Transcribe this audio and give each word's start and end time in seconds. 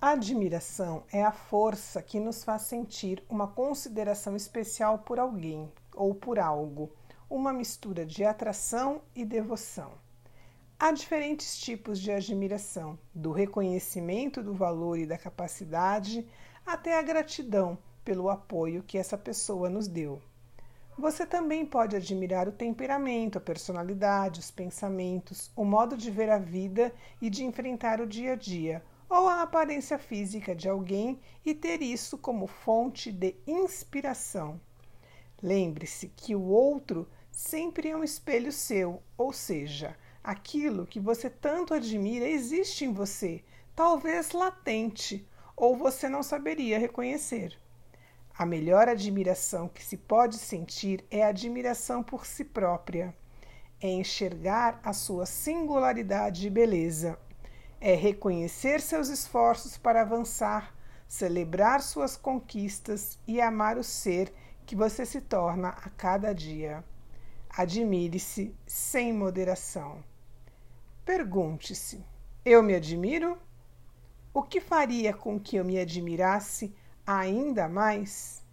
Admiração 0.00 1.02
é 1.12 1.24
a 1.24 1.32
força 1.32 2.00
que 2.00 2.20
nos 2.20 2.44
faz 2.44 2.62
sentir 2.62 3.20
uma 3.28 3.48
consideração 3.48 4.36
especial 4.36 5.00
por 5.00 5.18
alguém 5.18 5.72
ou 5.92 6.14
por 6.14 6.38
algo, 6.38 6.92
uma 7.28 7.52
mistura 7.52 8.06
de 8.06 8.24
atração 8.24 9.02
e 9.12 9.24
devoção. 9.24 9.90
Há 10.78 10.92
diferentes 10.92 11.58
tipos 11.58 11.98
de 11.98 12.12
admiração, 12.12 12.96
do 13.12 13.32
reconhecimento 13.32 14.40
do 14.40 14.54
valor 14.54 15.00
e 15.00 15.04
da 15.04 15.18
capacidade 15.18 16.24
até 16.64 16.96
a 16.96 17.02
gratidão 17.02 17.76
pelo 18.04 18.30
apoio 18.30 18.84
que 18.84 18.98
essa 18.98 19.18
pessoa 19.18 19.68
nos 19.68 19.88
deu. 19.88 20.22
Você 20.96 21.26
também 21.26 21.66
pode 21.66 21.96
admirar 21.96 22.46
o 22.46 22.52
temperamento, 22.52 23.38
a 23.38 23.40
personalidade, 23.40 24.38
os 24.38 24.50
pensamentos, 24.52 25.50
o 25.56 25.64
modo 25.64 25.96
de 25.96 26.08
ver 26.08 26.30
a 26.30 26.38
vida 26.38 26.94
e 27.20 27.28
de 27.28 27.44
enfrentar 27.44 28.00
o 28.00 28.06
dia 28.06 28.34
a 28.34 28.36
dia 28.36 28.80
ou 29.08 29.28
a 29.28 29.42
aparência 29.42 29.98
física 29.98 30.54
de 30.54 30.68
alguém 30.68 31.18
e 31.44 31.54
ter 31.54 31.80
isso 31.80 32.18
como 32.18 32.46
fonte 32.46 33.10
de 33.10 33.34
inspiração. 33.46 34.60
Lembre-se 35.42 36.08
que 36.08 36.34
o 36.34 36.42
outro 36.42 37.08
sempre 37.30 37.88
é 37.88 37.96
um 37.96 38.04
espelho 38.04 38.52
seu, 38.52 39.02
ou 39.16 39.32
seja, 39.32 39.96
aquilo 40.22 40.86
que 40.86 41.00
você 41.00 41.30
tanto 41.30 41.72
admira 41.72 42.28
existe 42.28 42.84
em 42.84 42.92
você, 42.92 43.42
talvez 43.74 44.32
latente, 44.32 45.26
ou 45.56 45.76
você 45.76 46.08
não 46.08 46.22
saberia 46.22 46.78
reconhecer. 46.78 47.58
A 48.36 48.44
melhor 48.46 48.88
admiração 48.88 49.68
que 49.68 49.82
se 49.82 49.96
pode 49.96 50.36
sentir 50.38 51.04
é 51.10 51.24
a 51.24 51.28
admiração 51.28 52.02
por 52.02 52.26
si 52.26 52.44
própria. 52.44 53.14
É 53.80 53.88
enxergar 53.88 54.80
a 54.82 54.92
sua 54.92 55.26
singularidade 55.26 56.46
e 56.46 56.50
beleza 56.50 57.18
é 57.80 57.94
reconhecer 57.94 58.80
seus 58.80 59.08
esforços 59.08 59.76
para 59.76 60.02
avançar, 60.02 60.74
celebrar 61.06 61.80
suas 61.82 62.16
conquistas 62.16 63.18
e 63.26 63.40
amar 63.40 63.78
o 63.78 63.84
ser 63.84 64.32
que 64.66 64.76
você 64.76 65.06
se 65.06 65.20
torna 65.20 65.68
a 65.68 65.88
cada 65.90 66.34
dia. 66.34 66.84
Admire-se 67.48 68.54
sem 68.66 69.12
moderação. 69.12 70.04
Pergunte-se: 71.04 72.04
eu 72.44 72.62
me 72.62 72.74
admiro? 72.74 73.38
O 74.34 74.42
que 74.42 74.60
faria 74.60 75.12
com 75.12 75.40
que 75.40 75.56
eu 75.56 75.64
me 75.64 75.78
admirasse 75.78 76.74
ainda 77.06 77.68
mais? 77.68 78.44